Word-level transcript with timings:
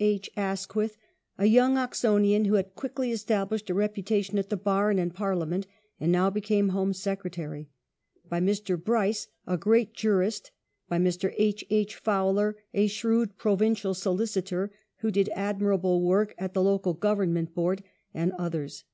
H. 0.00 0.30
Asquith, 0.38 0.96
a 1.36 1.44
young 1.44 1.76
Oxonian 1.76 2.46
who 2.46 2.54
had 2.54 2.74
quickly 2.74 3.12
established 3.12 3.68
a 3.68 3.74
reputation 3.74 4.38
at 4.38 4.48
the 4.48 4.56
Bar 4.56 4.88
and 4.88 4.98
in 4.98 5.10
Parliament 5.10 5.66
and 6.00 6.10
now 6.10 6.30
became 6.30 6.70
Home 6.70 6.94
Secretary; 6.94 7.68
by 8.26 8.40
Mr. 8.40 8.82
Bryce, 8.82 9.28
a 9.46 9.58
great 9.58 9.92
jurist, 9.92 10.50
by 10.88 10.96
Mr. 10.98 11.34
H. 11.36 11.66
H. 11.68 12.02
Powler, 12.02 12.56
a 12.72 12.86
shrewd 12.86 13.36
provincial 13.36 13.92
solicitor, 13.92 14.72
who 15.00 15.10
did 15.10 15.28
admirable 15.34 16.00
work 16.02 16.34
at 16.38 16.54
the 16.54 16.62
Local 16.62 16.94
Government 16.94 17.54
Board, 17.54 17.84
and 18.14 18.32
othei 18.32 18.64
s. 18.64 18.84